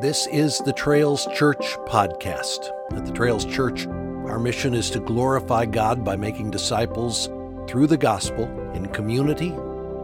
[0.00, 2.68] This is the Trails Church podcast.
[2.92, 7.28] At the Trails Church, our mission is to glorify God by making disciples
[7.68, 9.50] through the gospel in community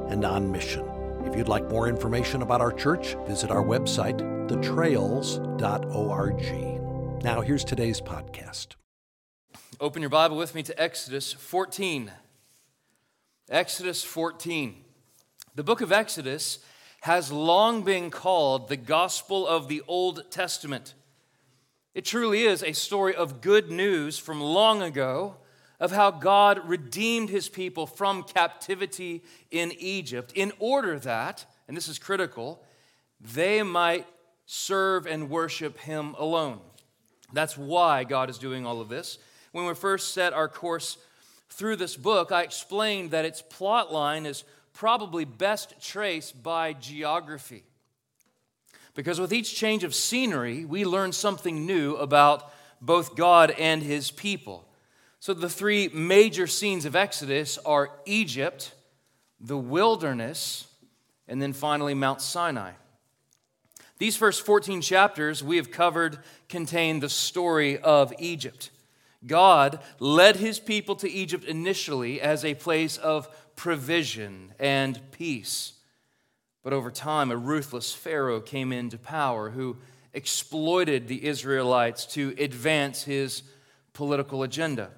[0.09, 0.89] and on mission.
[1.25, 5.23] If you'd like more information about our church, visit our website, thetrails.org.
[7.25, 8.77] Now, here's today's podcast.
[9.81, 12.13] Open your Bible with me to Exodus 14.
[13.51, 14.85] Exodus 14.
[15.57, 16.61] The book of Exodus
[17.01, 20.95] has long been called the gospel of the Old Testament.
[21.95, 25.37] It truly is a story of good news from long ago
[25.81, 31.89] of how God redeemed his people from captivity in Egypt in order that, and this
[31.89, 32.63] is critical,
[33.19, 34.07] they might
[34.45, 36.61] serve and worship him alone.
[37.33, 39.19] That's why God is doing all of this.
[39.53, 40.99] When we first set our course
[41.49, 44.45] through this book, I explained that its plot line is
[44.81, 47.63] probably best traced by geography.
[48.95, 54.11] Because with each change of scenery, we learn something new about both God and his
[54.11, 54.67] people.
[55.19, 58.73] So the three major scenes of Exodus are Egypt,
[59.39, 60.67] the wilderness,
[61.29, 62.73] and then finally Mount Sinai.
[63.99, 68.71] These first 14 chapters we have covered contain the story of Egypt.
[69.27, 73.29] God led his people to Egypt initially as a place of
[73.61, 75.75] provision and peace.
[76.63, 79.77] But over time, a ruthless Pharaoh came into power who
[80.15, 83.43] exploited the Israelites to advance his
[83.93, 84.89] political agenda.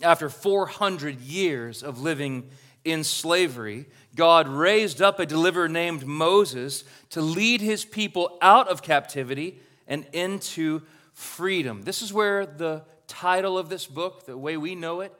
[0.00, 2.48] After 400 years of living
[2.82, 3.84] in slavery,
[4.16, 10.06] God raised up a deliverer named Moses to lead his people out of captivity and
[10.14, 10.80] into
[11.12, 11.82] freedom.
[11.82, 15.12] This is where the title of this book, the way we know it,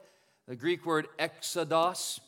[0.48, 2.18] the Greek word exodos,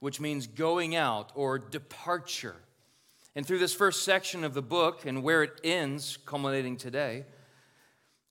[0.00, 2.56] which means going out or departure.
[3.36, 7.24] And through this first section of the book and where it ends, culminating today,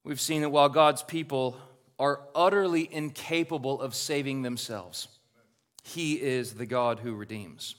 [0.03, 1.57] we've seen that while God's people
[1.97, 5.07] are utterly incapable of saving themselves,
[5.83, 7.75] He is the God who redeems.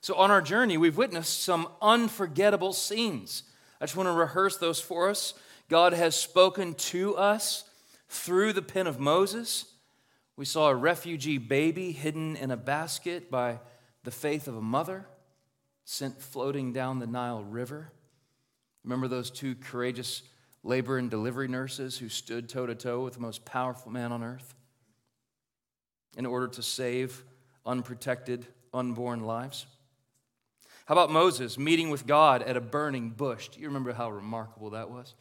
[0.00, 3.42] So, on our journey, we've witnessed some unforgettable scenes.
[3.80, 5.34] I just want to rehearse those for us.
[5.68, 7.68] God has spoken to us
[8.08, 9.66] through the pen of Moses.
[10.36, 13.60] We saw a refugee baby hidden in a basket by
[14.04, 15.06] the faith of a mother
[15.84, 17.90] sent floating down the Nile River.
[18.84, 20.22] Remember those two courageous
[20.62, 24.22] labor and delivery nurses who stood toe to toe with the most powerful man on
[24.22, 24.54] earth
[26.16, 27.24] in order to save
[27.64, 29.66] unprotected, unborn lives?
[30.84, 33.48] How about Moses meeting with God at a burning bush?
[33.48, 35.14] Do you remember how remarkable that was?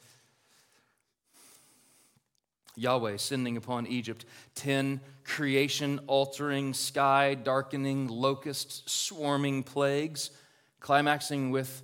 [2.75, 4.25] Yahweh sending upon Egypt
[4.55, 10.31] 10 creation altering, sky darkening, locust swarming plagues,
[10.79, 11.83] climaxing with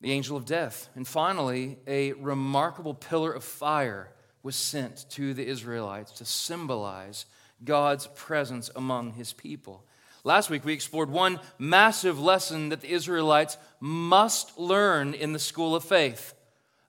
[0.00, 0.88] the angel of death.
[0.94, 4.10] And finally, a remarkable pillar of fire
[4.42, 7.26] was sent to the Israelites to symbolize
[7.64, 9.84] God's presence among his people.
[10.22, 15.74] Last week, we explored one massive lesson that the Israelites must learn in the school
[15.74, 16.34] of faith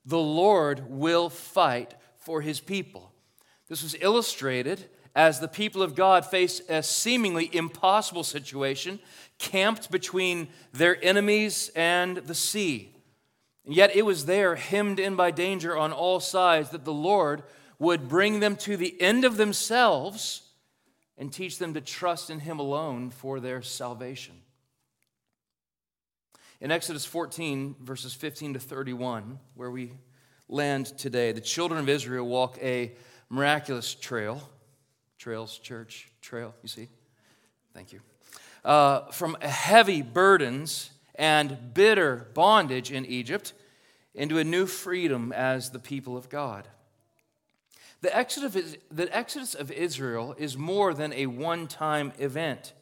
[0.06, 3.12] the Lord will fight for his people.
[3.68, 4.84] This was illustrated
[5.14, 8.98] as the people of God faced a seemingly impossible situation,
[9.38, 12.92] camped between their enemies and the sea.
[13.64, 17.42] And yet it was there, hemmed in by danger on all sides, that the Lord
[17.78, 20.42] would bring them to the end of themselves
[21.18, 24.34] and teach them to trust in Him alone for their salvation.
[26.60, 29.92] In Exodus 14, verses 15 to 31, where we
[30.48, 32.92] land today, the children of Israel walk a
[33.28, 34.48] miraculous trail.
[35.18, 36.88] Trails, church, trail, you see?
[37.74, 38.00] Thank you.
[38.64, 43.52] Uh, from heavy burdens and bitter bondage in Egypt
[44.14, 46.68] into a new freedom as the people of God.
[48.00, 52.72] The exodus, the exodus of Israel is more than a one time event.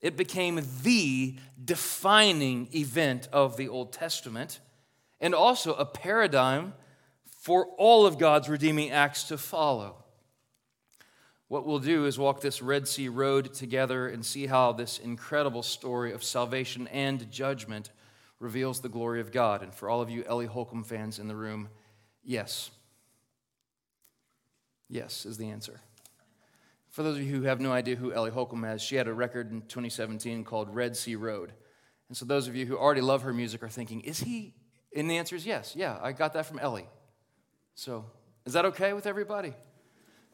[0.00, 4.60] It became the defining event of the Old Testament
[5.20, 6.72] and also a paradigm
[7.40, 9.96] for all of God's redeeming acts to follow.
[11.48, 15.62] What we'll do is walk this Red Sea road together and see how this incredible
[15.62, 17.92] story of salvation and judgment
[18.40, 19.62] reveals the glory of God.
[19.62, 21.70] And for all of you Ellie Holcomb fans in the room,
[22.22, 22.70] yes.
[24.90, 25.80] Yes is the answer.
[26.90, 29.14] For those of you who have no idea who Ellie Holcomb is, she had a
[29.14, 31.52] record in 2017 called Red Sea Road.
[32.08, 34.52] And so those of you who already love her music are thinking, is he?
[34.94, 35.74] And the answer is yes.
[35.74, 36.86] Yeah, I got that from Ellie.
[37.80, 38.04] So,
[38.44, 39.54] is that okay with everybody?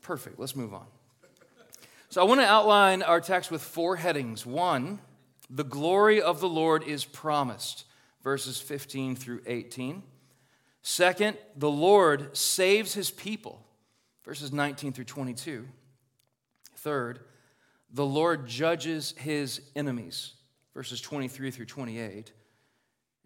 [0.02, 0.36] Perfect.
[0.36, 0.84] Let's move on.
[2.08, 4.44] So, I want to outline our text with four headings.
[4.44, 4.98] One,
[5.48, 7.84] the glory of the Lord is promised,
[8.24, 10.02] verses 15 through 18.
[10.82, 13.64] Second, the Lord saves his people,
[14.24, 15.68] verses 19 through 22.
[16.74, 17.20] Third,
[17.92, 20.32] the Lord judges his enemies,
[20.74, 22.32] verses 23 through 28.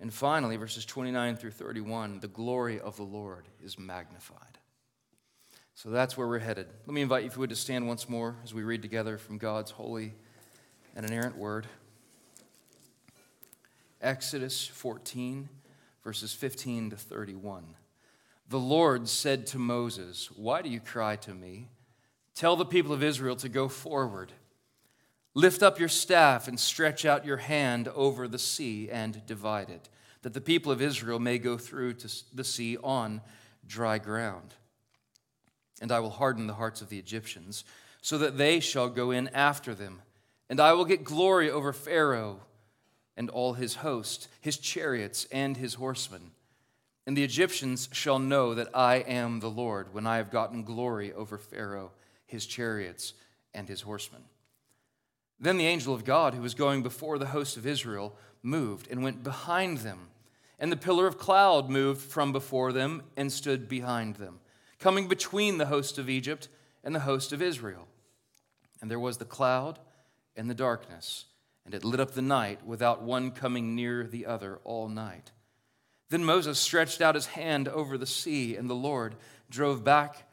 [0.01, 4.59] And finally, verses 29 through 31, the glory of the Lord is magnified.
[5.75, 6.67] So that's where we're headed.
[6.87, 9.19] Let me invite you, if you would, to stand once more as we read together
[9.19, 10.15] from God's holy
[10.97, 11.67] and inerrant word.
[14.01, 15.51] Exodus 14,
[16.03, 17.65] verses 15 to 31.
[18.49, 21.69] The Lord said to Moses, Why do you cry to me?
[22.35, 24.33] Tell the people of Israel to go forward.
[25.35, 29.89] Lift up your staff and stretch out your hand over the sea and divide it,
[30.23, 33.21] that the people of Israel may go through to the sea on
[33.67, 34.55] dry ground.
[35.81, 37.65] And I will harden the hearts of the Egyptians,
[38.03, 40.03] so that they shall go in after them.
[40.49, 42.41] And I will get glory over Pharaoh
[43.17, 46.33] and all his host, his chariots and his horsemen.
[47.07, 51.13] And the Egyptians shall know that I am the Lord when I have gotten glory
[51.13, 51.93] over Pharaoh,
[52.27, 53.15] his chariots,
[53.55, 54.23] and his horsemen.
[55.41, 59.03] Then the angel of God, who was going before the host of Israel, moved and
[59.03, 60.09] went behind them.
[60.59, 64.41] And the pillar of cloud moved from before them and stood behind them,
[64.79, 66.49] coming between the host of Egypt
[66.85, 67.89] and the host of Israel.
[68.83, 69.79] And there was the cloud
[70.37, 71.25] and the darkness,
[71.65, 75.33] and it lit up the night without one coming near the other all night.
[76.11, 79.17] Then Moses stretched out his hand over the sea, and the Lord
[79.49, 80.27] drove back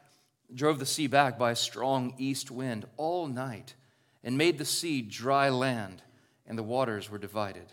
[0.54, 3.74] drove the sea back by a strong east wind all night
[4.22, 6.02] and made the sea dry land,
[6.46, 7.72] and the waters were divided.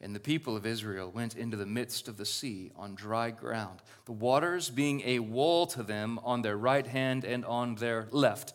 [0.00, 3.80] And the people of Israel went into the midst of the sea on dry ground,
[4.04, 8.52] the waters being a wall to them on their right hand and on their left.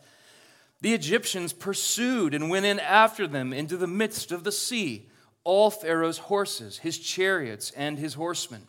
[0.82, 5.10] The Egyptians pursued and went in after them into the midst of the sea,
[5.44, 8.68] all Pharaoh's horses, his chariots, and his horsemen.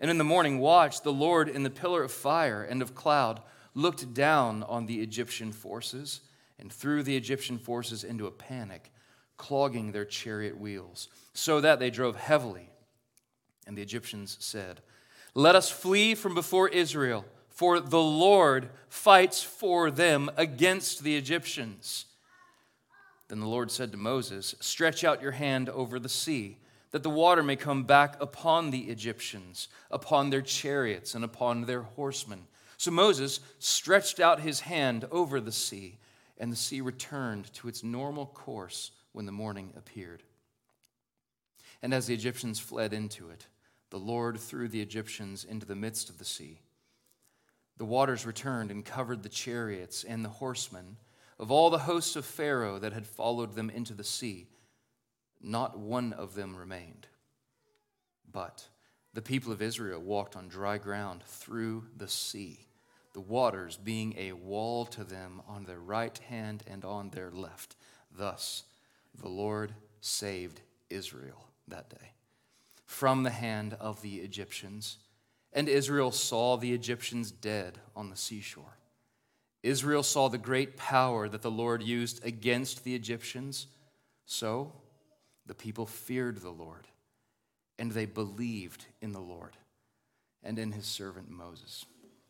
[0.00, 3.40] And in the morning watch, the Lord in the pillar of fire and of cloud
[3.74, 6.20] looked down on the Egyptian forces
[6.58, 8.90] and threw the Egyptian forces into a panic,
[9.36, 12.70] clogging their chariot wheels, so that they drove heavily.
[13.66, 14.80] And the Egyptians said,
[15.34, 22.06] Let us flee from before Israel, for the Lord fights for them against the Egyptians.
[23.28, 26.58] Then the Lord said to Moses, Stretch out your hand over the sea,
[26.92, 31.82] that the water may come back upon the Egyptians, upon their chariots, and upon their
[31.82, 32.46] horsemen.
[32.76, 35.98] So Moses stretched out his hand over the sea
[36.38, 40.22] and the sea returned to its normal course when the morning appeared.
[41.82, 43.46] And as the Egyptians fled into it,
[43.90, 46.60] the Lord threw the Egyptians into the midst of the sea.
[47.78, 50.96] The waters returned and covered the chariots and the horsemen
[51.38, 54.48] of all the hosts of Pharaoh that had followed them into the sea.
[55.42, 57.06] Not one of them remained.
[58.30, 58.66] But
[59.12, 62.66] the people of Israel walked on dry ground through the sea
[63.16, 67.74] the waters being a wall to them on their right hand and on their left.
[68.14, 68.64] Thus,
[69.18, 69.72] the Lord
[70.02, 70.60] saved
[70.90, 72.12] Israel that day
[72.84, 74.98] from the hand of the Egyptians.
[75.54, 78.76] And Israel saw the Egyptians dead on the seashore.
[79.62, 83.66] Israel saw the great power that the Lord used against the Egyptians.
[84.26, 84.72] So
[85.46, 86.86] the people feared the Lord,
[87.78, 89.56] and they believed in the Lord
[90.42, 91.86] and in his servant Moses.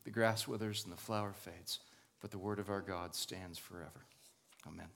[0.07, 1.81] The grass withers and the flower fades,
[2.21, 4.07] but the word of our God stands forever.
[4.65, 4.87] Amen.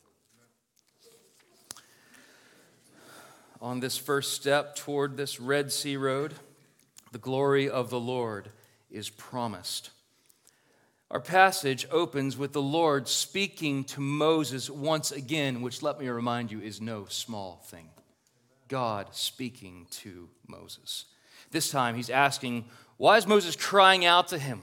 [3.61, 6.35] On this first step toward this Red Sea road,
[7.11, 8.50] the glory of the Lord
[8.88, 9.90] is promised.
[11.11, 16.52] Our passage opens with the Lord speaking to Moses once again, which, let me remind
[16.52, 17.88] you, is no small thing.
[18.69, 21.07] God speaking to Moses.
[21.50, 24.62] This time he's asking, Why is Moses crying out to him?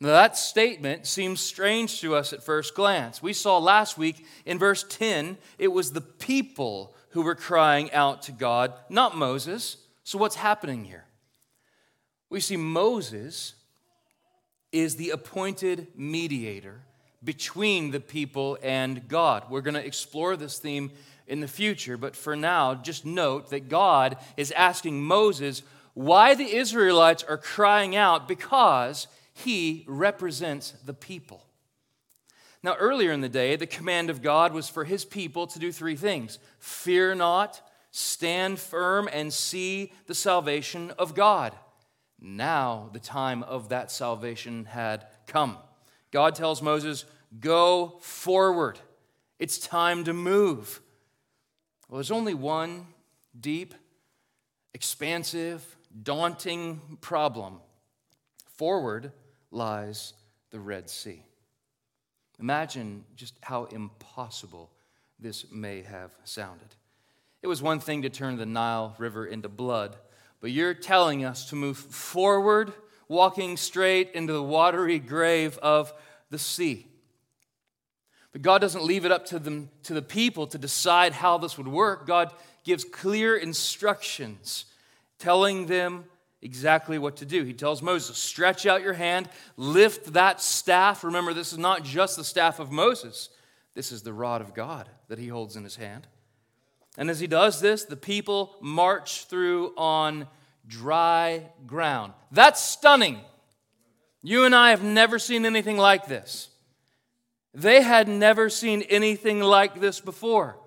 [0.00, 3.20] Now, that statement seems strange to us at first glance.
[3.20, 8.22] We saw last week in verse 10, it was the people who were crying out
[8.22, 9.76] to God, not Moses.
[10.04, 11.04] So, what's happening here?
[12.30, 13.54] We see Moses
[14.70, 16.82] is the appointed mediator
[17.24, 19.44] between the people and God.
[19.50, 20.92] We're going to explore this theme
[21.26, 25.62] in the future, but for now, just note that God is asking Moses
[25.94, 29.08] why the Israelites are crying out because
[29.44, 31.44] he represents the people.
[32.62, 35.70] Now, earlier in the day, the command of God was for his people to do
[35.70, 41.54] three things fear not, stand firm, and see the salvation of God.
[42.20, 45.56] Now, the time of that salvation had come.
[46.10, 47.04] God tells Moses,
[47.38, 48.78] Go forward.
[49.38, 50.80] It's time to move.
[51.88, 52.86] Well, there's only one
[53.38, 53.74] deep,
[54.74, 57.60] expansive, daunting problem.
[58.56, 59.12] Forward
[59.50, 60.14] lies
[60.50, 61.22] the Red Sea.
[62.40, 64.70] Imagine just how impossible
[65.18, 66.68] this may have sounded.
[67.42, 69.96] It was one thing to turn the Nile River into blood,
[70.40, 72.72] but you're telling us to move forward,
[73.08, 75.92] walking straight into the watery grave of
[76.30, 76.86] the sea.
[78.32, 81.56] But God doesn't leave it up to, them, to the people to decide how this
[81.56, 82.06] would work.
[82.06, 84.66] God gives clear instructions,
[85.18, 86.04] telling them
[86.42, 87.44] exactly what to do.
[87.44, 91.04] He tells Moses, Stretch out your hand, lift that staff.
[91.04, 93.30] Remember, this is not just the staff of Moses,
[93.74, 96.06] this is the rod of God that he holds in his hand.
[96.96, 100.26] And as he does this, the people march through on
[100.66, 102.12] dry ground.
[102.32, 103.20] That's stunning.
[104.22, 106.50] You and I have never seen anything like this.
[107.54, 110.58] They had never seen anything like this before.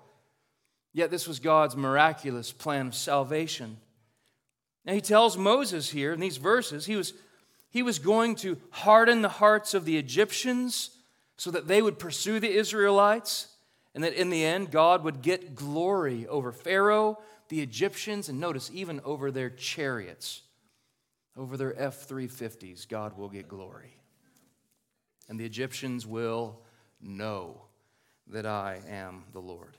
[0.92, 3.78] Yet this was God's miraculous plan of salvation.
[4.84, 7.12] And he tells Moses here in these verses, he was,
[7.70, 10.90] he was going to harden the hearts of the Egyptians
[11.36, 13.48] so that they would pursue the Israelites,
[13.94, 18.70] and that in the end, God would get glory over Pharaoh, the Egyptians, and notice,
[18.72, 20.42] even over their chariots,
[21.36, 23.96] over their F 350s, God will get glory.
[25.28, 26.60] And the Egyptians will
[27.00, 27.62] know
[28.28, 29.76] that I am the Lord.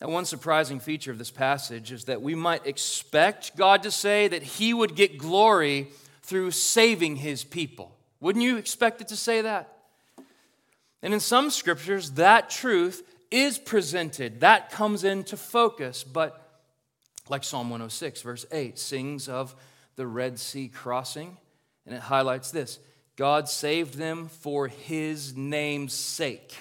[0.00, 4.28] Now, one surprising feature of this passage is that we might expect God to say
[4.28, 5.88] that He would get glory
[6.22, 7.94] through saving His people.
[8.20, 9.76] Wouldn't you expect it to say that?
[11.02, 16.02] And in some scriptures, that truth is presented, that comes into focus.
[16.02, 16.40] But
[17.28, 19.54] like Psalm 106, verse 8, sings of
[19.96, 21.36] the Red Sea crossing,
[21.86, 22.78] and it highlights this
[23.16, 26.54] God saved them for His name's sake.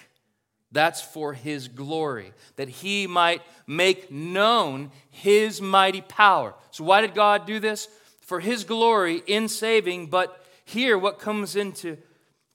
[0.72, 6.54] That's for his glory, that he might make known his mighty power.
[6.72, 7.88] So, why did God do this?
[8.22, 11.98] For his glory in saving, but here what comes into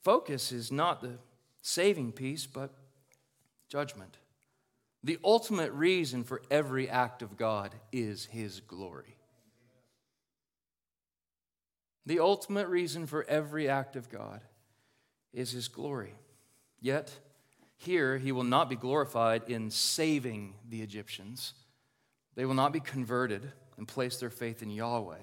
[0.03, 1.17] focus is not the
[1.61, 2.73] saving piece, but
[3.67, 4.17] judgment.
[5.03, 9.17] The ultimate reason for every act of God is his glory.
[12.05, 14.41] The ultimate reason for every act of God
[15.33, 16.13] is his glory.
[16.79, 17.11] Yet,
[17.77, 21.53] here, he will not be glorified in saving the Egyptians.
[22.35, 25.17] They will not be converted and place their faith in Yahweh.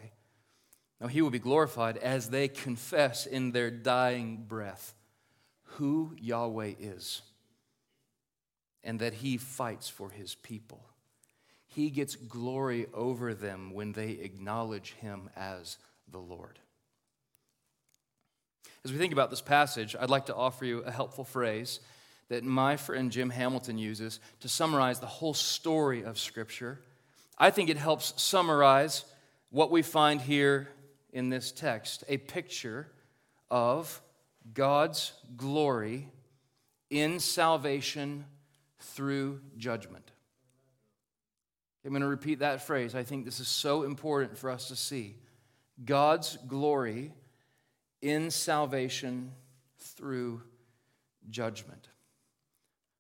[1.01, 4.95] No, he will be glorified as they confess in their dying breath
[5.65, 7.23] who Yahweh is
[8.85, 10.85] and that he fights for his people.
[11.67, 15.79] He gets glory over them when they acknowledge him as
[16.11, 16.59] the Lord.
[18.85, 21.81] As we think about this passage, I'd like to offer you a helpful phrase
[22.33, 26.81] that my friend Jim Hamilton uses to summarize the whole story of Scripture.
[27.37, 29.05] I think it helps summarize
[29.51, 30.71] what we find here
[31.13, 32.89] in this text a picture
[33.51, 34.01] of
[34.55, 36.09] God's glory
[36.89, 38.25] in salvation
[38.81, 40.11] through judgment.
[41.85, 42.95] I'm going to repeat that phrase.
[42.95, 45.17] I think this is so important for us to see.
[45.85, 47.13] God's glory
[48.01, 49.33] in salvation
[49.79, 50.41] through
[51.29, 51.89] judgment.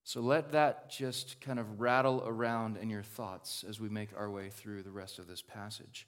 [0.04, 4.30] So let that just kind of rattle around in your thoughts as we make our
[4.30, 6.06] way through the rest of this passage.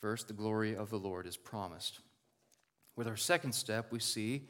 [0.00, 1.98] First, the glory of the Lord is promised.
[2.94, 4.48] With our second step, we see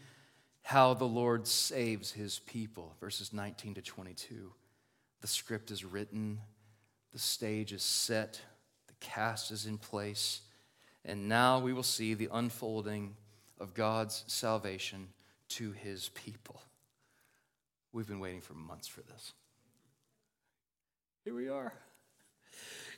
[0.63, 4.53] how the Lord saves his people, verses 19 to 22.
[5.21, 6.41] The script is written,
[7.13, 8.41] the stage is set,
[8.87, 10.43] the cast is in place,
[11.05, 13.17] and now we will see the unfolding
[13.59, 15.09] of God's salvation
[15.49, 16.61] to his people.
[17.93, 19.33] We've been waiting for months for this.
[21.25, 21.73] Here we are.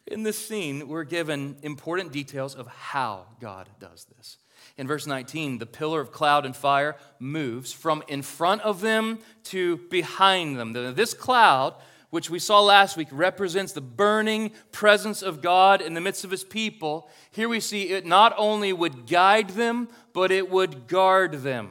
[0.07, 4.39] In this scene, we're given important details of how God does this.
[4.77, 9.19] In verse 19, the pillar of cloud and fire moves from in front of them
[9.45, 10.73] to behind them.
[10.73, 11.75] This cloud,
[12.11, 16.31] which we saw last week, represents the burning presence of God in the midst of
[16.31, 17.09] his people.
[17.31, 21.71] Here we see it not only would guide them, but it would guard them.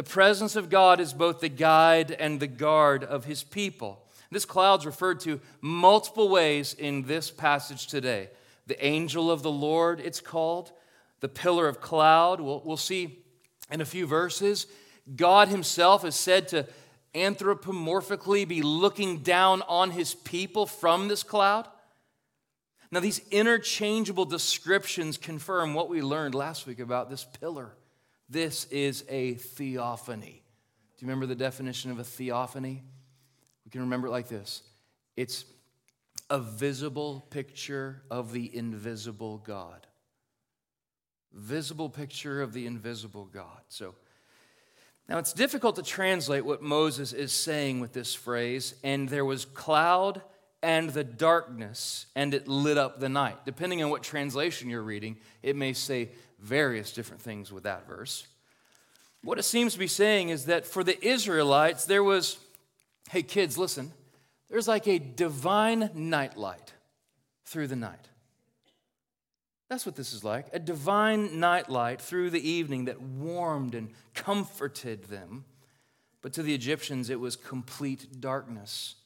[0.00, 4.02] The presence of God is both the guide and the guard of his people.
[4.30, 8.30] This cloud's referred to multiple ways in this passage today.
[8.66, 10.72] The angel of the Lord, it's called.
[11.20, 13.18] The pillar of cloud, we'll, we'll see
[13.70, 14.66] in a few verses.
[15.16, 16.66] God himself is said to
[17.14, 21.68] anthropomorphically be looking down on his people from this cloud.
[22.90, 27.74] Now, these interchangeable descriptions confirm what we learned last week about this pillar.
[28.30, 30.44] This is a theophany.
[30.96, 32.84] Do you remember the definition of a theophany?
[33.64, 34.62] We can remember it like this
[35.16, 35.44] it's
[36.30, 39.86] a visible picture of the invisible God.
[41.32, 43.62] Visible picture of the invisible God.
[43.68, 43.96] So,
[45.08, 49.44] now it's difficult to translate what Moses is saying with this phrase, and there was
[49.44, 50.22] cloud
[50.62, 53.38] and the darkness, and it lit up the night.
[53.44, 56.10] Depending on what translation you're reading, it may say
[56.42, 58.26] various different things with that verse.
[59.22, 62.38] What it seems to be saying is that for the Israelites, there was,
[63.10, 63.92] hey kids, listen,
[64.48, 66.72] there's like a divine nightlight
[67.44, 68.08] through the night.
[69.68, 75.04] That's what this is like a divine nightlight through the evening that warmed and comforted
[75.04, 75.44] them.
[76.22, 78.96] But to the Egyptians, it was complete darkness.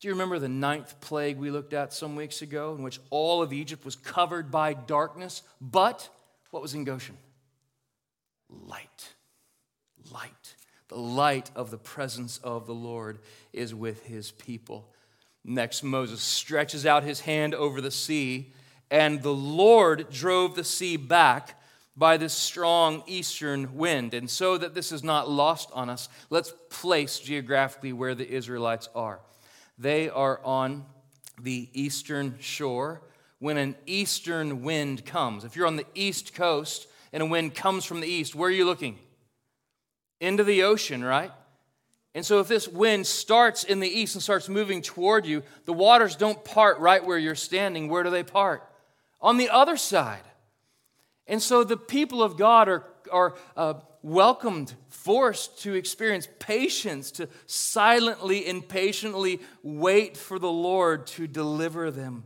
[0.00, 3.42] Do you remember the ninth plague we looked at some weeks ago, in which all
[3.42, 5.42] of Egypt was covered by darkness?
[5.60, 6.08] But
[6.50, 7.16] what was in Goshen?
[8.48, 9.14] Light.
[10.12, 10.54] Light.
[10.88, 13.18] The light of the presence of the Lord
[13.52, 14.88] is with his people.
[15.44, 18.52] Next, Moses stretches out his hand over the sea,
[18.90, 21.60] and the Lord drove the sea back
[21.96, 24.14] by this strong eastern wind.
[24.14, 28.88] And so that this is not lost on us, let's place geographically where the Israelites
[28.94, 29.20] are.
[29.78, 30.86] They are on
[31.40, 33.02] the eastern shore
[33.38, 35.44] when an eastern wind comes.
[35.44, 38.52] If you're on the east coast and a wind comes from the east, where are
[38.52, 38.98] you looking?
[40.20, 41.30] Into the ocean, right?
[42.14, 45.72] And so, if this wind starts in the east and starts moving toward you, the
[45.72, 47.88] waters don't part right where you're standing.
[47.88, 48.68] Where do they part?
[49.20, 50.22] On the other side.
[51.26, 57.28] And so, the people of God are, are uh, welcomed, forced to experience patience, to
[57.46, 62.24] silently and patiently wait for the Lord to deliver them.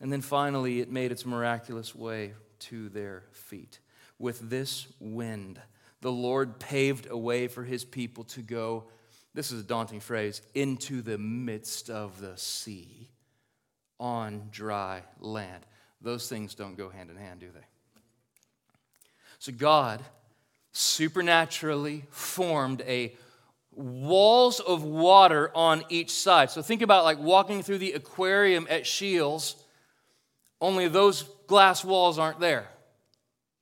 [0.00, 3.80] And then finally, it made its miraculous way to their feet.
[4.18, 5.60] With this wind,
[6.00, 8.84] the Lord paved a way for his people to go,
[9.34, 13.10] this is a daunting phrase, into the midst of the sea
[13.98, 15.66] on dry land.
[16.00, 17.66] Those things don't go hand in hand, do they?
[19.38, 20.02] So God
[20.72, 23.14] supernaturally formed a
[23.72, 26.50] walls of water on each side.
[26.50, 29.56] So think about like walking through the aquarium at Scheels,
[30.60, 32.68] only those glass walls aren't there.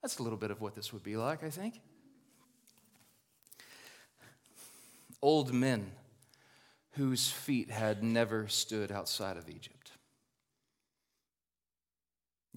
[0.03, 1.81] That's a little bit of what this would be like, I think.
[5.21, 5.93] Old men
[6.93, 9.79] whose feet had never stood outside of Egypt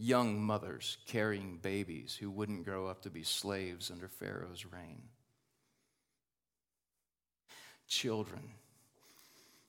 [0.01, 5.03] young mothers carrying babies who wouldn't grow up to be slaves under Pharaoh's reign.
[7.87, 8.41] Children,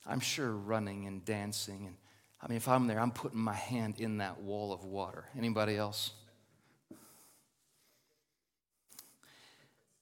[0.07, 1.97] I'm sure running and dancing and
[2.43, 5.27] I mean if I'm there I'm putting my hand in that wall of water.
[5.37, 6.13] Anybody else?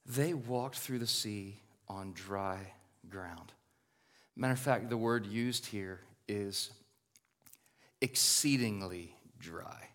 [0.07, 2.72] They walked through the sea on dry
[3.09, 3.53] ground.
[4.35, 6.70] Matter of fact, the word used here is
[8.00, 9.88] exceedingly dry.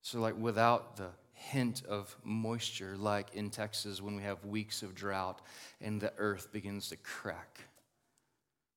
[0.00, 4.94] So, like without the hint of moisture, like in Texas when we have weeks of
[4.94, 5.40] drought
[5.80, 7.60] and the earth begins to crack.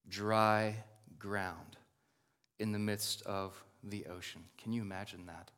[0.09, 0.75] Dry
[1.17, 1.77] ground
[2.59, 4.43] in the midst of the ocean.
[4.57, 5.51] Can you imagine that?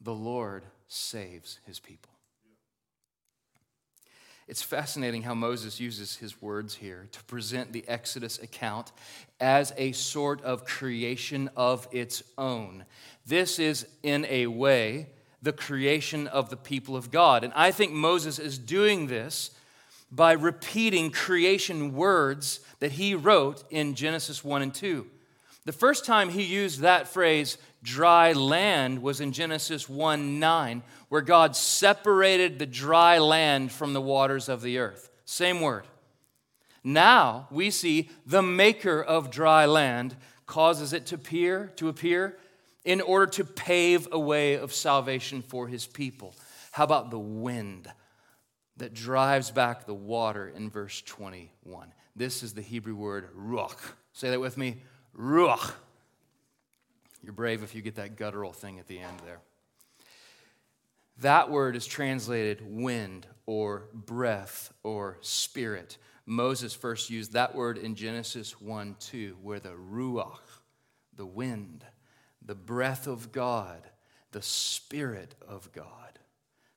[0.00, 2.10] The Lord saves his people.
[4.48, 8.90] It's fascinating how Moses uses his words here to present the Exodus account
[9.38, 12.84] as a sort of creation of its own.
[13.24, 17.44] This is, in a way, the creation of the people of God.
[17.44, 19.52] And I think Moses is doing this
[20.10, 25.06] by repeating creation words that he wrote in Genesis 1 and 2.
[25.66, 31.20] The first time he used that phrase, dry land, was in Genesis 1 9, where
[31.20, 35.10] God separated the dry land from the waters of the earth.
[35.24, 35.84] Same word.
[36.82, 42.36] Now we see the maker of dry land causes it to appear, to appear
[42.84, 46.34] in order to pave a way of salvation for his people.
[46.72, 47.88] How about the wind
[48.76, 51.92] that drives back the water in verse 21?
[52.16, 53.78] This is the Hebrew word ruach.
[54.12, 54.82] Say that with me
[55.16, 55.72] Ruach.
[57.22, 59.40] You're brave if you get that guttural thing at the end there.
[61.18, 65.98] That word is translated wind or breath or spirit.
[66.24, 70.38] Moses first used that word in Genesis 1 2, where the Ruach,
[71.14, 71.84] the wind,
[72.44, 73.82] the breath of God,
[74.32, 76.09] the Spirit of God,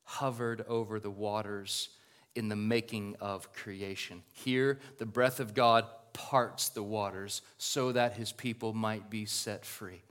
[0.04, 1.90] hovered over the waters
[2.36, 4.24] in the making of creation.
[4.34, 9.66] Here, the breath of God parts the waters so that his people might be set
[9.66, 10.02] free.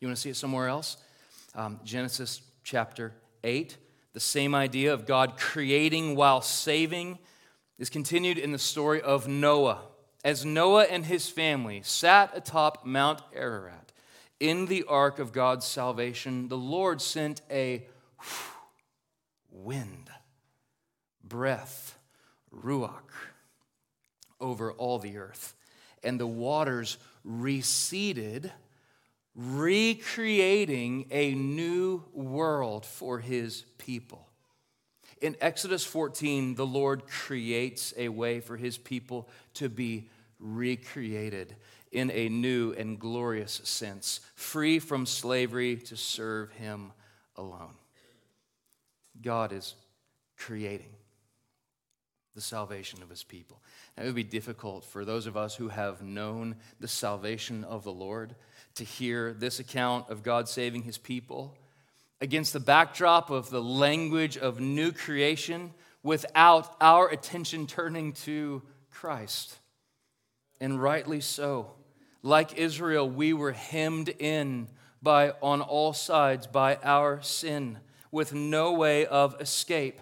[0.00, 0.96] You want to see it somewhere else?
[1.54, 3.12] Um, Genesis chapter
[3.44, 3.76] 8,
[4.12, 7.18] the same idea of God creating while saving
[7.78, 9.82] is continued in the story of Noah.
[10.24, 13.92] as Noah and his family sat atop Mount Ararat
[14.42, 17.86] in the ark of God's salvation, the Lord sent a
[19.52, 20.10] wind,
[21.22, 21.98] breath,
[22.52, 23.12] ruach,
[24.40, 25.54] over all the earth.
[26.02, 28.50] And the waters receded,
[29.36, 34.26] recreating a new world for his people.
[35.20, 40.08] In Exodus 14, the Lord creates a way for his people to be
[40.40, 41.54] recreated
[41.92, 46.90] in a new and glorious sense, free from slavery to serve him
[47.36, 47.74] alone.
[49.20, 49.74] God is
[50.36, 50.94] creating
[52.34, 53.60] the salvation of his people.
[53.96, 57.84] Now, it would be difficult for those of us who have known the salvation of
[57.84, 58.34] the Lord
[58.76, 61.54] to hear this account of God saving his people
[62.20, 69.58] against the backdrop of the language of new creation without our attention turning to Christ.
[70.60, 71.72] And rightly so.
[72.22, 74.68] Like Israel, we were hemmed in
[75.02, 77.78] by on all sides by our sin
[78.12, 80.00] with no way of escape.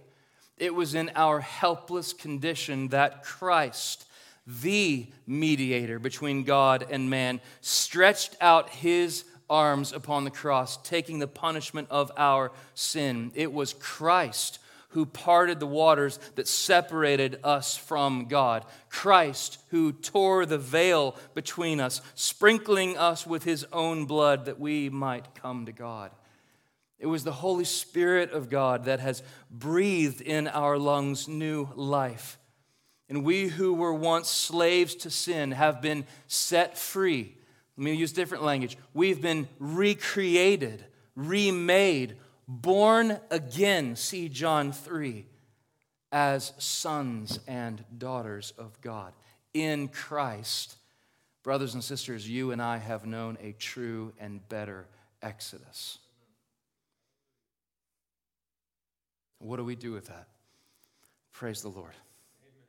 [0.59, 4.05] It was in our helpless condition that Christ,
[4.46, 11.27] the mediator between God and man, stretched out his arms upon the cross, taking the
[11.27, 13.33] punishment of our sin.
[13.35, 14.59] It was Christ
[14.90, 18.64] who parted the waters that separated us from God.
[18.88, 24.90] Christ who tore the veil between us, sprinkling us with his own blood that we
[24.90, 26.11] might come to God.
[27.01, 32.39] It was the Holy Spirit of God that has breathed in our lungs new life.
[33.09, 37.35] And we who were once slaves to sin have been set free.
[37.77, 38.77] Let me use different language.
[38.93, 40.85] We've been recreated,
[41.17, 45.25] remade, born again, see John 3,
[46.13, 49.15] as sons and daughters of God.
[49.55, 50.77] In Christ,
[51.43, 54.87] brothers and sisters, you and I have known a true and better
[55.23, 55.99] exodus.
[59.40, 60.29] What do we do with that?
[61.33, 61.94] Praise the Lord.
[62.42, 62.66] Amen.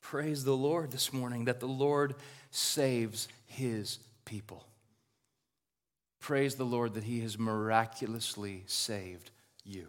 [0.00, 2.14] Praise the Lord this morning that the Lord
[2.50, 4.66] saves his people.
[6.20, 9.30] Praise the Lord that he has miraculously saved
[9.64, 9.88] you.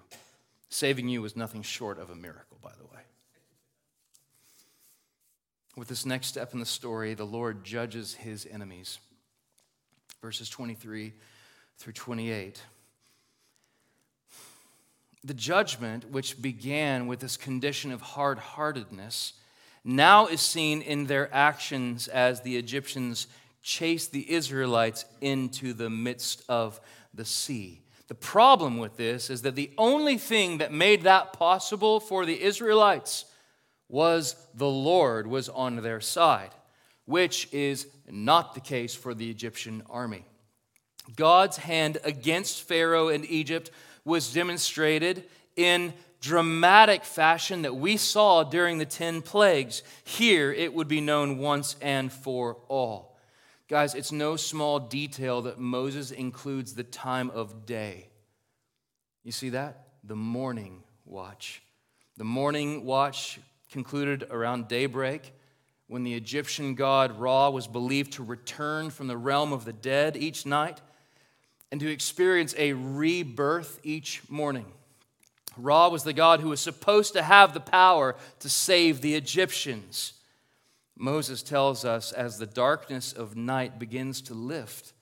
[0.70, 3.02] Saving you is nothing short of a miracle, by the way.
[5.76, 9.00] With this next step in the story, the Lord judges his enemies.
[10.22, 11.14] Verses 23
[11.78, 12.62] through 28
[15.26, 19.34] the judgment, which began with this condition of hard heartedness,
[19.84, 23.28] now is seen in their actions as the Egyptians
[23.64, 26.80] chase the Israelites into the midst of
[27.14, 27.82] the sea.
[28.08, 32.40] The problem with this is that the only thing that made that possible for the
[32.40, 33.26] Israelites
[33.90, 36.52] was the Lord was on their side,
[37.06, 40.26] which is not the case for the Egyptian army.
[41.16, 43.72] God's hand against Pharaoh and Egypt
[44.06, 49.84] was demonstrated in dramatic fashion that we saw during the 10 plagues.
[50.04, 53.18] Here, it would be known once and for all.
[53.68, 58.10] Guys, it's no small detail that Moses includes the time of day.
[59.24, 59.88] You see that?
[60.04, 61.64] The morning watch.
[62.18, 63.40] The morning watch
[63.72, 65.34] concluded around daybreak
[65.88, 70.16] when the Egyptian god Ra was believed to return from the realm of the dead
[70.16, 70.82] each night
[71.72, 74.66] and to experience a rebirth each morning.
[75.58, 80.14] Ra was the God who was supposed to have the power to save the Egyptians.
[80.98, 84.94] Moses tells us as the darkness of night begins to lift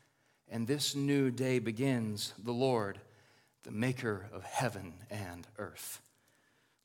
[0.54, 3.00] and this new day begins, the Lord,
[3.64, 6.00] the maker of heaven and earth,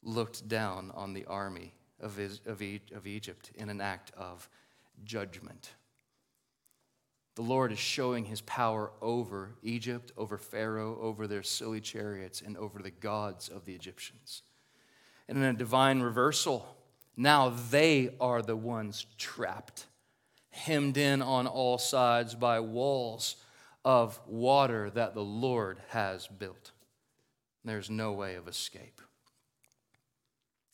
[0.02, 2.18] looked down on the army of,
[3.06, 4.48] Egypt in an act of
[5.04, 5.74] judgment.
[7.38, 12.56] The Lord is showing his power over Egypt, over Pharaoh, over their silly chariots, and
[12.56, 14.42] over the gods of the Egyptians.
[15.28, 16.66] And in a divine reversal,
[17.16, 19.86] now they are the ones trapped,
[20.50, 23.36] hemmed in on all sides by walls
[23.84, 26.72] of water that the Lord has built.
[27.64, 29.00] There's no way of escape.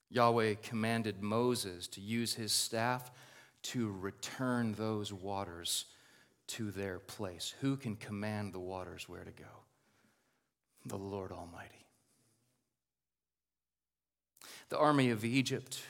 [0.09, 3.13] Yahweh commanded Moses to use his staff
[3.65, 5.85] to return those waters
[6.49, 7.55] to their place.
[7.61, 9.45] Who can command the waters where to go?
[10.87, 11.87] The Lord Almighty.
[14.69, 15.83] The army of Egypt,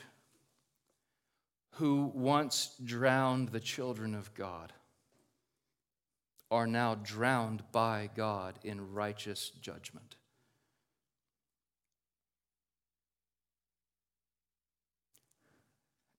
[1.71, 4.73] who once drowned the children of God,
[6.51, 10.15] are now drowned by God in righteous judgment.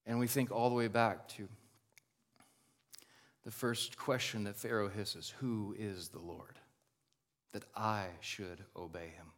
[0.04, 1.48] And we think all the way back to
[3.46, 6.58] the first question that Pharaoh hisses Who is the Lord?
[7.52, 9.28] That I should obey him.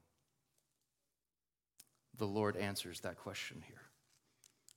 [2.16, 3.82] The Lord answers that question here.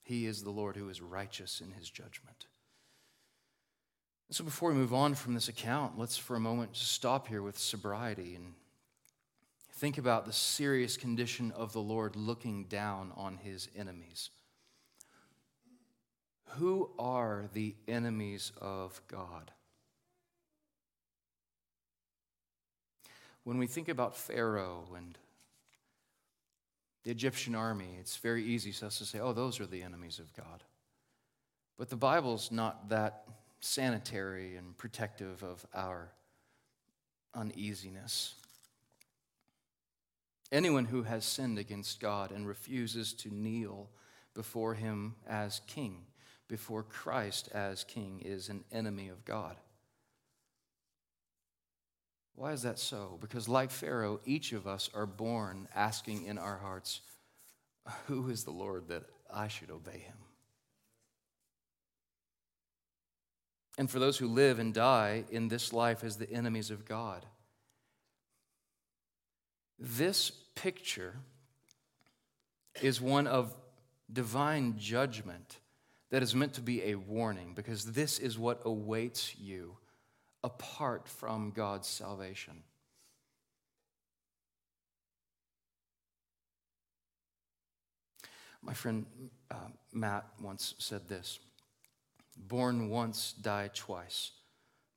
[0.04, 2.48] He is the Lord who is righteous in his judgment.
[4.32, 7.42] So, before we move on from this account, let's for a moment just stop here
[7.42, 8.54] with sobriety and
[9.76, 14.30] think about the serious condition of the Lord looking down on his enemies.
[16.58, 19.52] Who are the enemies of God?
[23.44, 25.18] When we think about Pharaoh and
[27.04, 30.20] the Egyptian army, it's very easy for us to say, oh, those are the enemies
[30.20, 30.64] of God.
[31.78, 33.24] But the Bible's not that
[33.60, 36.12] sanitary and protective of our
[37.34, 38.36] uneasiness.
[40.52, 43.90] Anyone who has sinned against God and refuses to kneel
[44.34, 46.04] before Him as King,
[46.52, 49.56] before Christ as King, is an enemy of God.
[52.36, 53.18] Why is that so?
[53.22, 57.00] Because, like Pharaoh, each of us are born asking in our hearts,
[58.08, 60.18] Who is the Lord that I should obey him?
[63.78, 67.26] And for those who live and die in this life as the enemies of God,
[69.80, 71.16] this picture
[72.82, 73.56] is one of
[74.12, 75.61] divine judgment
[76.12, 79.78] that is meant to be a warning because this is what awaits you
[80.44, 82.64] apart from God's salvation.
[88.62, 89.06] My friend
[89.50, 89.56] uh,
[89.92, 91.40] Matt once said this
[92.38, 94.32] Born once, die twice.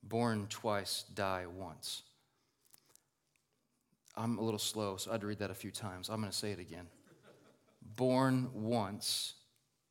[0.03, 2.03] Born twice, die once.
[4.17, 6.09] I'm a little slow, so I had to read that a few times.
[6.09, 6.87] I'm going to say it again.
[7.81, 9.33] Born once,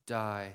[0.06, 0.52] die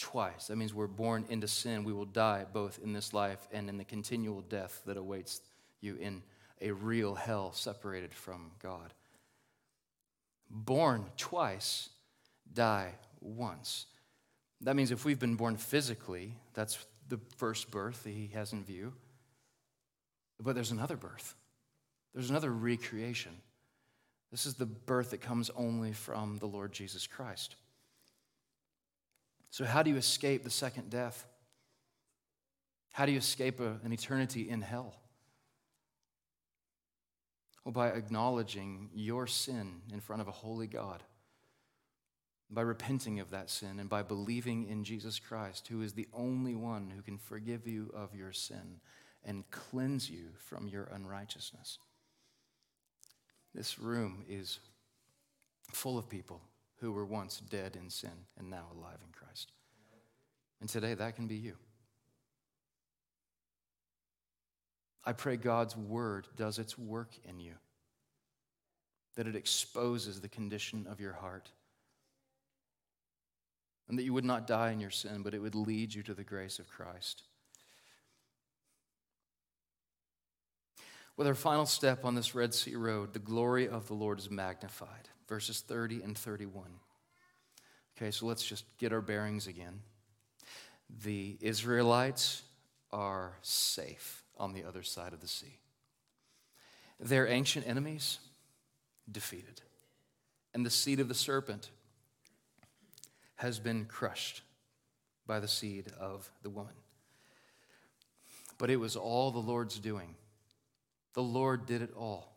[0.00, 0.46] twice.
[0.46, 1.84] That means we're born into sin.
[1.84, 5.42] We will die both in this life and in the continual death that awaits
[5.80, 6.22] you in
[6.60, 8.92] a real hell separated from God.
[10.50, 11.90] Born twice,
[12.52, 13.86] die once.
[14.62, 18.64] That means if we've been born physically, that's the first birth that he has in
[18.64, 18.92] view.
[20.40, 21.34] But there's another birth,
[22.14, 23.36] there's another recreation.
[24.30, 27.56] This is the birth that comes only from the Lord Jesus Christ.
[29.50, 31.26] So, how do you escape the second death?
[32.92, 34.94] How do you escape a, an eternity in hell?
[37.64, 41.02] Well, by acknowledging your sin in front of a holy God,
[42.50, 46.54] by repenting of that sin, and by believing in Jesus Christ, who is the only
[46.54, 48.80] one who can forgive you of your sin
[49.24, 51.78] and cleanse you from your unrighteousness.
[53.54, 54.60] This room is
[55.72, 56.40] full of people
[56.80, 59.52] who were once dead in sin and now alive in Christ.
[60.60, 61.56] And today that can be you.
[65.04, 67.54] I pray God's word does its work in you,
[69.16, 71.50] that it exposes the condition of your heart,
[73.88, 76.14] and that you would not die in your sin, but it would lead you to
[76.14, 77.22] the grace of Christ.
[81.16, 84.30] With our final step on this Red Sea Road, the glory of the Lord is
[84.30, 86.64] magnified verses 30 and 31.
[87.96, 89.80] Okay, so let's just get our bearings again.
[91.04, 92.42] The Israelites
[92.92, 95.58] are safe on the other side of the sea.
[96.98, 98.18] Their ancient enemies
[99.10, 99.62] defeated.
[100.52, 101.70] And the seed of the serpent
[103.36, 104.42] has been crushed
[105.28, 106.74] by the seed of the woman.
[108.58, 110.16] But it was all the Lord's doing.
[111.14, 112.34] The Lord did it all.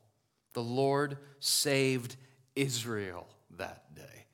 [0.54, 2.18] The Lord saved
[2.56, 4.26] Israel that day.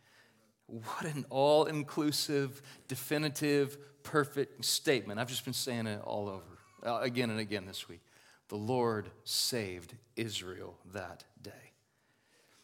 [0.67, 5.19] What an all inclusive, definitive, perfect statement.
[5.19, 8.01] I've just been saying it all over uh, again and again this week.
[8.49, 11.51] The Lord saved Israel that day.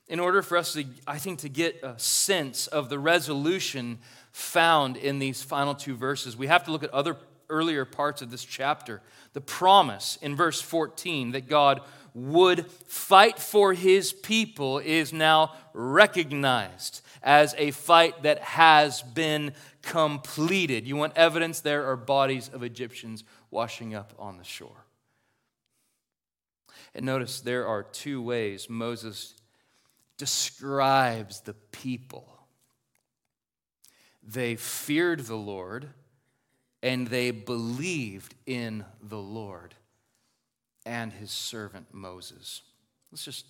[0.08, 4.00] In order for us to, I think, to get a sense of the resolution
[4.32, 7.18] found in these final two verses, we have to look at other
[7.50, 9.02] earlier parts of this chapter.
[9.34, 11.82] The promise in verse 14 that God
[12.16, 20.88] would fight for his people is now recognized as a fight that has been completed.
[20.88, 21.60] You want evidence?
[21.60, 24.86] There are bodies of Egyptians washing up on the shore.
[26.96, 29.36] And notice there are two ways Moses
[30.18, 32.32] describes the people
[34.24, 35.90] they feared the Lord
[36.82, 39.76] and they believed in the Lord
[40.86, 42.62] and his servant Moses.
[43.12, 43.46] Let's just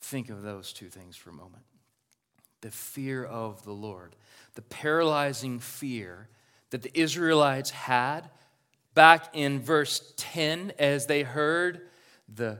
[0.00, 1.64] think of those two things for a moment.
[2.60, 4.16] The fear of the Lord,
[4.54, 6.28] the paralyzing fear
[6.70, 8.30] that the Israelites had
[8.94, 11.82] back in verse 10 as they heard
[12.34, 12.58] the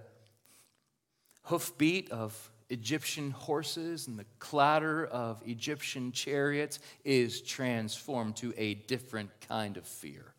[1.44, 9.30] hoofbeat of Egyptian horses and the clatter of Egyptian chariots is transformed to a different
[9.48, 10.34] kind of fear.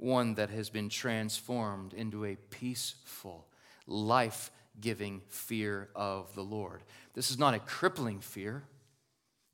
[0.00, 3.46] One that has been transformed into a peaceful,
[3.86, 6.82] life giving fear of the Lord.
[7.14, 8.64] This is not a crippling fear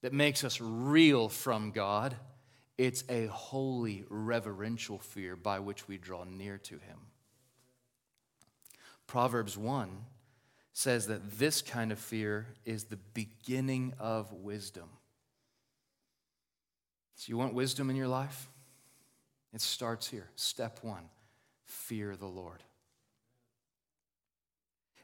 [0.02, 2.14] that makes us reel from God.
[2.78, 6.98] It's a holy, reverential fear by which we draw near to Him.
[9.08, 9.88] Proverbs 1
[10.72, 14.88] says that this kind of fear is the beginning of wisdom.
[17.16, 18.48] So, you want wisdom in your life?
[19.52, 20.28] It starts here.
[20.36, 21.08] Step one
[21.64, 22.62] fear the Lord.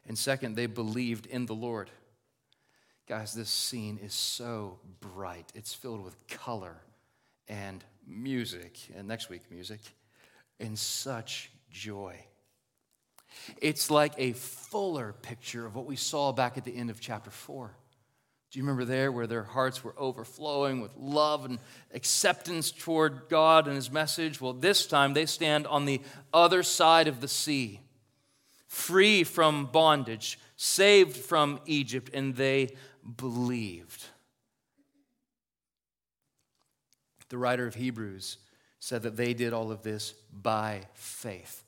[0.07, 1.89] And second, they believed in the Lord.
[3.07, 5.51] Guys, this scene is so bright.
[5.55, 6.77] It's filled with color
[7.47, 9.81] and music, and next week, music,
[10.59, 12.17] and such joy.
[13.61, 17.31] It's like a fuller picture of what we saw back at the end of chapter
[17.31, 17.75] 4.
[18.53, 21.57] Do you remember there where their hearts were overflowing with love and
[21.91, 24.39] acceptance toward God and His message?
[24.39, 27.79] Well, this time they stand on the other side of the sea,
[28.67, 32.75] free from bondage, saved from Egypt, and they
[33.17, 34.03] believed.
[37.29, 38.37] The writer of Hebrews
[38.79, 41.63] said that they did all of this by faith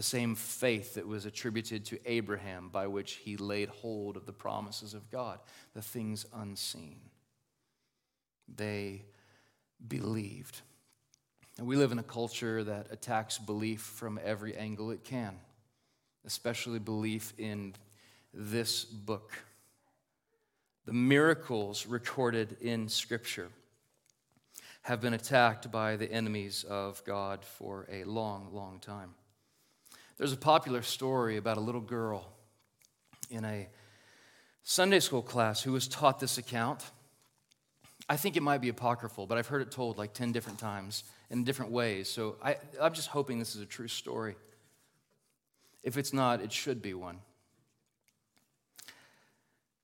[0.00, 4.32] the same faith that was attributed to Abraham by which he laid hold of the
[4.32, 5.38] promises of God,
[5.74, 6.96] the things unseen.
[8.56, 9.04] They
[9.86, 10.62] believed.
[11.58, 15.36] And we live in a culture that attacks belief from every angle it can,
[16.24, 17.74] especially belief in
[18.32, 19.32] this book.
[20.86, 23.50] The miracles recorded in Scripture
[24.80, 29.10] have been attacked by the enemies of God for a long, long time.
[30.20, 32.30] There's a popular story about a little girl
[33.30, 33.68] in a
[34.62, 36.84] Sunday school class who was taught this account.
[38.06, 41.04] I think it might be apocryphal, but I've heard it told like 10 different times
[41.30, 42.06] in different ways.
[42.06, 44.36] So I, I'm just hoping this is a true story.
[45.82, 47.20] If it's not, it should be one.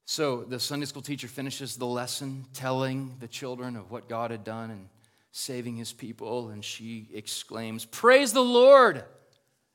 [0.04, 4.44] So the Sunday school teacher finishes the lesson telling the children of what God had
[4.44, 4.90] done and
[5.32, 9.02] saving his people, and she exclaims, Praise the Lord!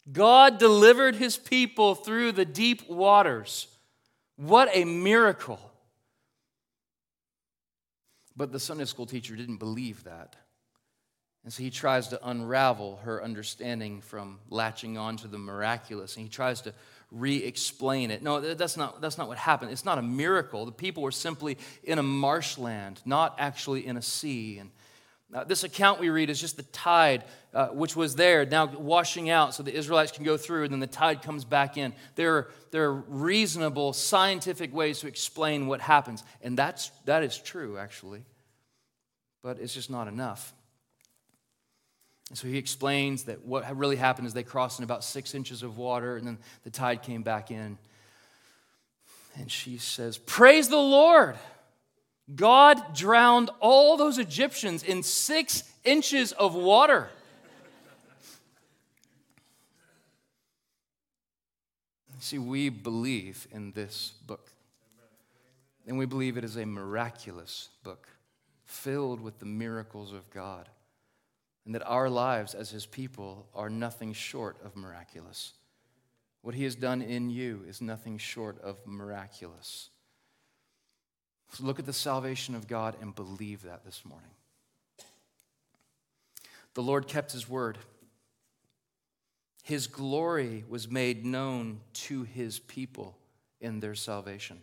[0.09, 3.67] God delivered his people through the deep waters.
[4.35, 5.59] What a miracle.
[8.35, 10.35] But the Sunday school teacher didn't believe that.
[11.43, 16.15] And so he tries to unravel her understanding from latching on to the miraculous.
[16.15, 16.73] And he tries to
[17.11, 18.21] re explain it.
[18.21, 19.71] No, that's not, that's not what happened.
[19.71, 20.65] It's not a miracle.
[20.65, 24.59] The people were simply in a marshland, not actually in a sea.
[24.59, 24.71] And
[25.33, 29.29] uh, this account we read is just the tide uh, which was there now washing
[29.29, 31.93] out so the Israelites can go through and then the tide comes back in.
[32.15, 36.23] There are, there are reasonable scientific ways to explain what happens.
[36.41, 38.23] And that's, that is true, actually.
[39.41, 40.53] But it's just not enough.
[42.29, 45.63] And so he explains that what really happened is they crossed in about six inches
[45.63, 47.77] of water and then the tide came back in.
[49.37, 51.35] And she says, Praise the Lord!
[52.35, 57.09] God drowned all those Egyptians in six inches of water.
[62.19, 64.51] See, we believe in this book.
[65.87, 68.07] And we believe it is a miraculous book
[68.63, 70.69] filled with the miracles of God.
[71.65, 75.53] And that our lives as His people are nothing short of miraculous.
[76.43, 79.89] What He has done in you is nothing short of miraculous.
[81.59, 84.29] Look at the salvation of God and believe that this morning.
[86.73, 87.77] The Lord kept his word.
[89.63, 93.17] His glory was made known to his people
[93.59, 94.61] in their salvation.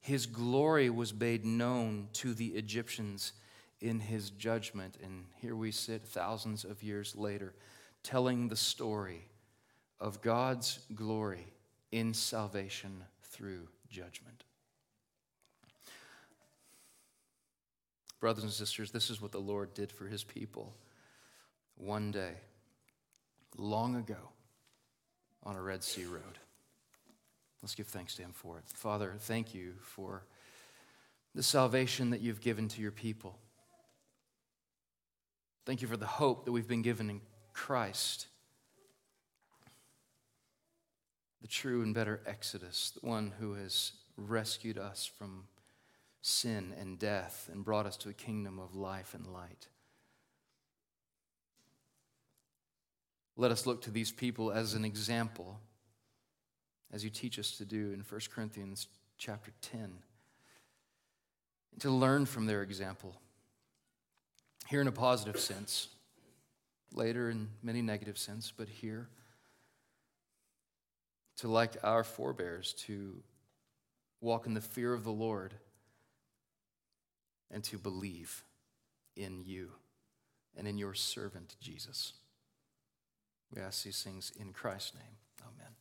[0.00, 3.32] His glory was made known to the Egyptians
[3.80, 4.96] in his judgment.
[5.02, 7.54] And here we sit thousands of years later
[8.02, 9.28] telling the story
[10.00, 11.46] of God's glory
[11.92, 14.44] in salvation through judgment.
[18.24, 20.74] Brothers and sisters, this is what the Lord did for his people
[21.76, 22.32] one day,
[23.58, 24.30] long ago,
[25.42, 26.38] on a Red Sea road.
[27.60, 28.64] Let's give thanks to him for it.
[28.72, 30.24] Father, thank you for
[31.34, 33.38] the salvation that you've given to your people.
[35.66, 37.20] Thank you for the hope that we've been given in
[37.52, 38.28] Christ.
[41.42, 45.44] The true and better Exodus, the one who has rescued us from
[46.24, 49.68] sin and death and brought us to a kingdom of life and light.
[53.36, 55.60] Let us look to these people as an example,
[56.90, 58.86] as you teach us to do in 1 Corinthians
[59.18, 59.80] chapter 10,
[61.72, 63.14] and to learn from their example.
[64.68, 65.88] Here in a positive sense,
[66.94, 69.08] later in many negative sense, but here
[71.36, 73.22] to like our forebears to
[74.22, 75.52] walk in the fear of the Lord
[77.50, 78.44] and to believe
[79.16, 79.70] in you
[80.56, 82.14] and in your servant Jesus.
[83.54, 85.16] We ask these things in Christ's name.
[85.42, 85.72] Amen.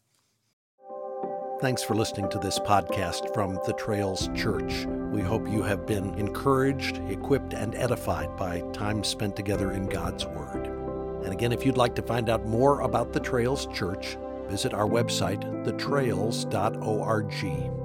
[1.62, 4.86] Thanks for listening to this podcast from the Trails Church.
[5.12, 10.26] We hope you have been encouraged, equipped, and edified by time spent together in God's
[10.26, 10.68] Word.
[11.24, 14.18] And again, if you'd like to find out more about the Trails Church,
[14.50, 17.83] visit our website, thetrails.org.